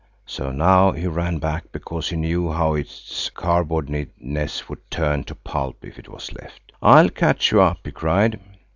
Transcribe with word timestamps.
So 0.25 0.51
now 0.51 0.93
he 0.93 1.05
ran 1.05 1.37
back, 1.37 1.71
because 1.71 2.09
he 2.09 2.15
knew 2.15 2.51
how 2.51 2.73
its 2.73 3.29
cardboardiness 3.35 4.67
would 4.67 4.89
turn 4.89 5.25
to 5.25 5.35
pulp 5.35 5.85
if 5.85 5.99
it 5.99 6.09
was 6.09 6.33
left. 6.33 6.71
"I'll 6.81 7.09
catch 7.09 7.51
you 7.51 7.61
up," 7.61 7.81
he 7.83 7.91
cried. 7.91 8.39